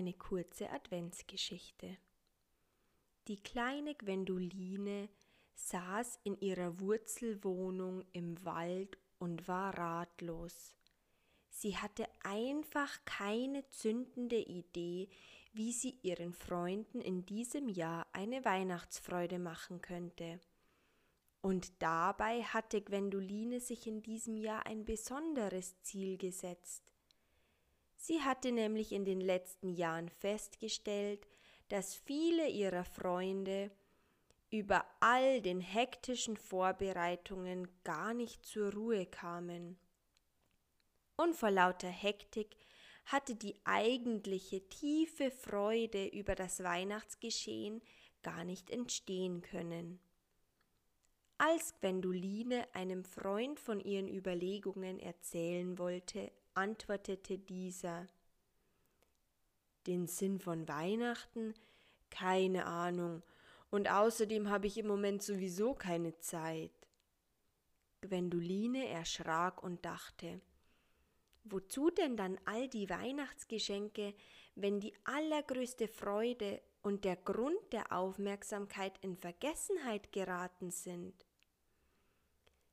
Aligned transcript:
eine 0.00 0.14
kurze 0.14 0.70
Adventsgeschichte. 0.70 1.98
Die 3.28 3.36
kleine 3.36 3.94
Gwendoline 3.94 5.10
saß 5.54 6.20
in 6.24 6.40
ihrer 6.40 6.80
Wurzelwohnung 6.80 8.02
im 8.12 8.42
Wald 8.46 8.96
und 9.18 9.46
war 9.46 9.76
ratlos. 9.76 10.72
Sie 11.50 11.76
hatte 11.76 12.08
einfach 12.22 13.04
keine 13.04 13.68
zündende 13.68 14.38
Idee, 14.38 15.10
wie 15.52 15.72
sie 15.72 15.98
ihren 16.02 16.32
Freunden 16.32 17.02
in 17.02 17.26
diesem 17.26 17.68
Jahr 17.68 18.06
eine 18.14 18.42
Weihnachtsfreude 18.46 19.38
machen 19.38 19.82
könnte. 19.82 20.40
Und 21.42 21.82
dabei 21.82 22.42
hatte 22.42 22.80
Gwendoline 22.80 23.60
sich 23.60 23.86
in 23.86 24.02
diesem 24.02 24.38
Jahr 24.38 24.64
ein 24.64 24.86
besonderes 24.86 25.78
Ziel 25.82 26.16
gesetzt. 26.16 26.90
Sie 28.02 28.22
hatte 28.22 28.50
nämlich 28.50 28.92
in 28.92 29.04
den 29.04 29.20
letzten 29.20 29.74
Jahren 29.74 30.08
festgestellt, 30.08 31.26
dass 31.68 31.94
viele 31.94 32.48
ihrer 32.48 32.84
Freunde 32.84 33.70
über 34.50 34.86
all 35.00 35.42
den 35.42 35.60
hektischen 35.60 36.38
Vorbereitungen 36.38 37.68
gar 37.84 38.14
nicht 38.14 38.46
zur 38.46 38.72
Ruhe 38.72 39.04
kamen. 39.04 39.78
Und 41.16 41.36
vor 41.36 41.50
lauter 41.50 41.90
Hektik 41.90 42.56
hatte 43.04 43.34
die 43.34 43.60
eigentliche 43.64 44.66
tiefe 44.70 45.30
Freude 45.30 46.06
über 46.06 46.34
das 46.34 46.62
Weihnachtsgeschehen 46.62 47.82
gar 48.22 48.44
nicht 48.44 48.70
entstehen 48.70 49.42
können. 49.42 50.00
Als 51.42 51.72
Gwendoline 51.80 52.68
einem 52.74 53.02
Freund 53.02 53.58
von 53.58 53.80
ihren 53.80 54.08
Überlegungen 54.08 55.00
erzählen 55.00 55.78
wollte, 55.78 56.30
antwortete 56.52 57.38
dieser 57.38 58.08
Den 59.86 60.06
Sinn 60.06 60.38
von 60.38 60.68
Weihnachten? 60.68 61.54
Keine 62.10 62.66
Ahnung, 62.66 63.22
und 63.70 63.90
außerdem 63.90 64.50
habe 64.50 64.66
ich 64.66 64.76
im 64.76 64.86
Moment 64.86 65.22
sowieso 65.22 65.72
keine 65.72 66.18
Zeit. 66.18 66.74
Gwendoline 68.02 68.88
erschrak 68.88 69.62
und 69.62 69.82
dachte 69.82 70.42
Wozu 71.44 71.88
denn 71.88 72.18
dann 72.18 72.38
all 72.44 72.68
die 72.68 72.90
Weihnachtsgeschenke, 72.90 74.12
wenn 74.56 74.78
die 74.78 74.92
allergrößte 75.04 75.88
Freude 75.88 76.60
und 76.82 77.06
der 77.06 77.16
Grund 77.16 77.72
der 77.72 77.92
Aufmerksamkeit 77.92 78.98
in 79.00 79.16
Vergessenheit 79.16 80.12
geraten 80.12 80.70
sind? 80.70 81.14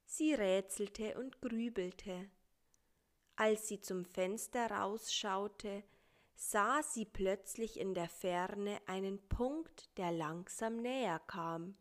Sie 0.10 0.34
rätselte 0.34 1.20
und 1.20 1.42
grübelte. 1.42 2.30
Als 3.36 3.68
sie 3.68 3.82
zum 3.82 4.06
Fenster 4.06 4.72
rausschaute, 4.72 5.84
sah 6.34 6.82
sie 6.82 7.04
plötzlich 7.04 7.78
in 7.78 7.94
der 7.94 8.08
Ferne 8.08 8.80
einen 8.88 9.20
Punkt, 9.28 9.96
der 9.98 10.14
langsam 10.14 10.78
näher 10.78 11.20
kam. 11.20 11.76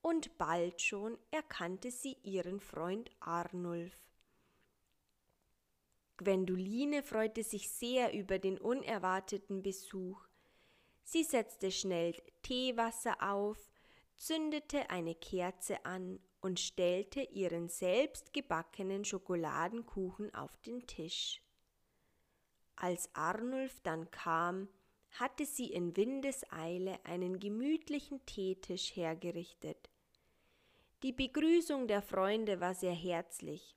Und 0.00 0.38
bald 0.38 0.80
schon 0.80 1.18
erkannte 1.30 1.90
sie 1.90 2.16
ihren 2.22 2.60
Freund 2.60 3.10
Arnulf. 3.20 3.94
Gwendoline 6.16 7.02
freute 7.02 7.44
sich 7.44 7.70
sehr 7.70 8.14
über 8.14 8.38
den 8.38 8.58
unerwarteten 8.58 9.62
Besuch. 9.62 10.26
Sie 11.04 11.24
setzte 11.24 11.70
schnell 11.70 12.14
Teewasser 12.42 13.22
auf, 13.22 13.70
zündete 14.18 14.90
eine 14.90 15.14
Kerze 15.14 15.84
an 15.86 16.20
und 16.40 16.60
stellte 16.60 17.22
ihren 17.22 17.68
selbstgebackenen 17.68 19.04
Schokoladenkuchen 19.04 20.34
auf 20.34 20.56
den 20.58 20.86
Tisch. 20.86 21.42
Als 22.76 23.08
Arnulf 23.14 23.80
dann 23.80 24.10
kam, 24.10 24.68
hatte 25.12 25.46
sie 25.46 25.72
in 25.72 25.96
Windeseile 25.96 27.04
einen 27.04 27.40
gemütlichen 27.40 28.24
Teetisch 28.26 28.94
hergerichtet. 28.94 29.90
Die 31.02 31.12
Begrüßung 31.12 31.88
der 31.88 32.02
Freunde 32.02 32.60
war 32.60 32.74
sehr 32.74 32.94
herzlich. 32.94 33.76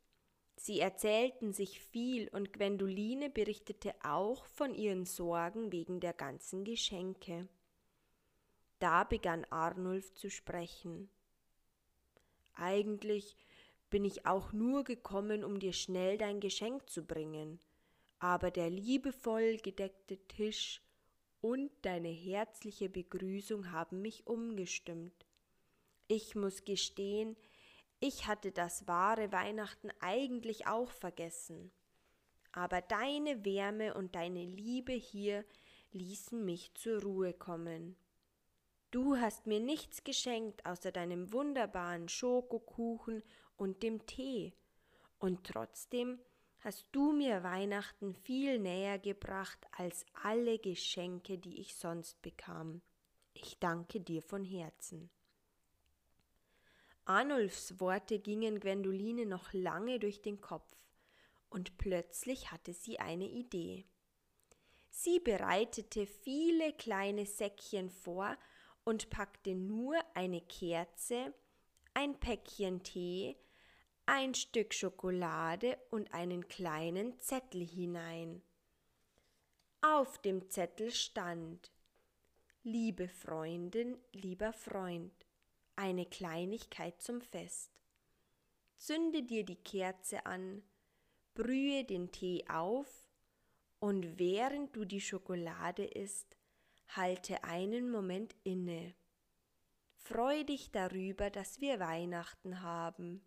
Sie 0.56 0.80
erzählten 0.80 1.54
sich 1.54 1.80
viel 1.80 2.28
und 2.30 2.54
Gwendoline 2.54 3.30
berichtete 3.30 3.96
auch 4.04 4.46
von 4.46 4.76
ihren 4.76 5.06
Sorgen 5.06 5.72
wegen 5.72 6.00
der 6.00 6.14
ganzen 6.14 6.64
Geschenke. 6.64 7.48
Da 8.82 9.04
begann 9.04 9.46
Arnulf 9.52 10.12
zu 10.16 10.32
sprechen. 10.32 11.08
Eigentlich 12.56 13.38
bin 13.92 14.04
ich 14.04 14.26
auch 14.26 14.54
nur 14.54 14.84
gekommen, 14.84 15.44
um 15.44 15.60
dir 15.60 15.72
schnell 15.72 16.18
dein 16.18 16.40
Geschenk 16.40 16.90
zu 16.90 17.06
bringen, 17.06 17.60
aber 18.18 18.50
der 18.50 18.72
liebevoll 18.72 19.58
gedeckte 19.58 20.18
Tisch 20.28 20.82
und 21.42 21.70
deine 21.84 22.10
herzliche 22.10 22.90
Begrüßung 22.90 23.72
haben 23.72 24.02
mich 24.02 24.26
umgestimmt. 24.26 25.28
Ich 26.08 26.34
muss 26.34 26.66
gestehen, 26.66 27.38
ich 28.00 28.26
hatte 28.26 28.52
das 28.52 28.88
wahre 28.88 29.32
Weihnachten 29.32 29.92
eigentlich 30.00 30.66
auch 30.66 30.90
vergessen. 30.90 31.72
Aber 32.52 32.82
deine 32.82 33.46
Wärme 33.46 33.94
und 33.94 34.16
deine 34.16 34.44
Liebe 34.44 34.94
hier 34.94 35.46
ließen 35.92 36.44
mich 36.44 36.74
zur 36.74 37.04
Ruhe 37.04 37.34
kommen. 37.34 37.96
Du 38.92 39.16
hast 39.16 39.48
mir 39.48 39.62
nichts 39.62 40.04
geschenkt 40.04 40.66
außer 40.66 40.92
deinem 40.92 41.32
wunderbaren 41.32 42.10
Schokokuchen 42.10 43.24
und 43.56 43.84
dem 43.84 44.06
Tee. 44.06 44.54
Und 45.18 45.46
trotzdem 45.46 46.20
hast 46.60 46.86
du 46.92 47.14
mir 47.14 47.42
Weihnachten 47.42 48.14
viel 48.14 48.60
näher 48.60 49.00
gebracht 49.00 49.66
als 49.72 50.06
alle 50.24 50.60
Geschenke, 50.60 51.38
die 51.38 51.62
ich 51.62 51.76
sonst 51.76 52.22
bekam. 52.22 52.82
Ich 53.34 53.60
danke 53.60 54.02
dir 54.02 54.22
von 54.22 54.44
Herzen. 54.44 55.10
Arnulfs 57.06 57.80
Worte 57.80 58.20
gingen 58.20 58.60
Gwendoline 58.60 59.26
noch 59.26 59.54
lange 59.54 60.00
durch 60.00 60.22
den 60.22 60.42
Kopf, 60.42 60.86
und 61.50 61.78
plötzlich 61.78 62.52
hatte 62.52 62.74
sie 62.74 63.00
eine 63.00 63.28
Idee. 63.28 63.86
Sie 64.90 65.20
bereitete 65.20 66.06
viele 66.06 66.74
kleine 66.74 67.26
Säckchen 67.26 67.90
vor 67.90 68.38
und 68.84 69.10
packte 69.10 69.56
nur 69.56 69.96
eine 70.16 70.42
Kerze, 70.42 71.34
ein 71.94 72.20
Päckchen 72.20 72.84
Tee, 72.84 73.38
ein 74.06 74.34
Stück 74.34 74.74
Schokolade 74.74 75.78
und 75.90 76.14
einen 76.14 76.48
kleinen 76.48 77.20
Zettel 77.20 77.66
hinein. 77.66 78.42
Auf 79.82 80.18
dem 80.20 80.50
Zettel 80.50 80.92
stand 80.92 81.72
Liebe 82.64 83.08
Freundin, 83.08 83.98
lieber 84.12 84.54
Freund, 84.54 85.26
eine 85.76 86.06
Kleinigkeit 86.06 87.02
zum 87.02 87.20
Fest. 87.22 87.72
Zünde 88.78 89.24
dir 89.24 89.44
die 89.44 89.56
Kerze 89.56 90.28
an, 90.28 90.62
brühe 91.34 91.84
den 91.84 92.12
Tee 92.12 92.46
auf 92.48 93.08
und 93.80 94.20
während 94.20 94.76
du 94.76 94.86
die 94.86 95.02
Schokolade 95.02 95.86
isst, 95.86 96.38
halte 96.96 97.44
einen 97.44 97.90
Moment 97.90 98.36
inne. 98.44 98.94
Freu 99.96 100.44
dich 100.44 100.72
darüber, 100.72 101.30
dass 101.30 101.62
wir 101.62 101.80
Weihnachten 101.80 102.62
haben. 102.62 103.22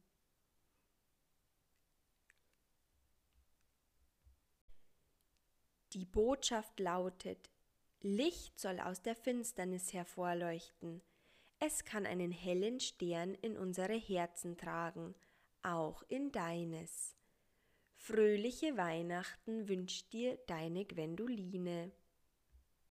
Die 5.92 6.04
Botschaft 6.04 6.80
lautet, 6.80 7.50
Licht 8.00 8.58
soll 8.58 8.80
aus 8.80 9.00
der 9.00 9.14
Finsternis 9.14 9.92
hervorleuchten. 9.92 11.00
Es 11.60 11.84
kann 11.84 12.04
einen 12.04 12.32
hellen 12.32 12.80
Stern 12.80 13.34
in 13.34 13.56
unsere 13.56 13.94
Herzen 13.94 14.58
tragen, 14.58 15.14
auch 15.62 16.02
in 16.08 16.32
deines. 16.32 17.16
Fröhliche 17.94 18.76
Weihnachten 18.76 19.68
wünscht 19.68 20.12
dir 20.12 20.36
deine 20.48 20.84
Gwendoline. 20.84 21.92